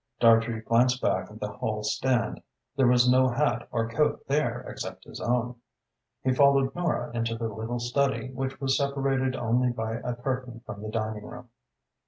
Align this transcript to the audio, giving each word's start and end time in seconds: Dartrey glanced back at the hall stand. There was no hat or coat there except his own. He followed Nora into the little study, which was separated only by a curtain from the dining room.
Dartrey 0.19 0.61
glanced 0.61 0.99
back 0.99 1.29
at 1.29 1.39
the 1.39 1.51
hall 1.51 1.83
stand. 1.83 2.41
There 2.75 2.87
was 2.87 3.07
no 3.07 3.29
hat 3.29 3.67
or 3.71 3.87
coat 3.87 4.25
there 4.27 4.61
except 4.61 5.03
his 5.03 5.21
own. 5.21 5.57
He 6.23 6.33
followed 6.33 6.73
Nora 6.73 7.15
into 7.15 7.37
the 7.37 7.47
little 7.49 7.77
study, 7.77 8.31
which 8.31 8.59
was 8.59 8.75
separated 8.75 9.35
only 9.35 9.71
by 9.71 9.97
a 9.97 10.15
curtain 10.15 10.61
from 10.65 10.81
the 10.81 10.89
dining 10.89 11.27
room. 11.27 11.49